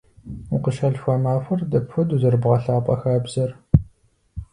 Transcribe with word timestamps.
Укъыщалъхуа 0.55 1.15
махуэр 1.23 1.59
дапхуэдэу 1.71 2.19
зэрыбгъэлъапӏэ 2.21 2.95
хабзэр? 2.99 3.51